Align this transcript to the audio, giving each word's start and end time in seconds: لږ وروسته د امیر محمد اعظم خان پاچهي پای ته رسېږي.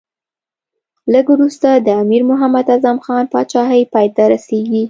لږ 1.13 1.25
وروسته 1.33 1.69
د 1.75 1.87
امیر 2.03 2.23
محمد 2.31 2.65
اعظم 2.73 2.97
خان 3.05 3.25
پاچهي 3.33 3.83
پای 3.93 4.07
ته 4.15 4.23
رسېږي. 4.31 4.79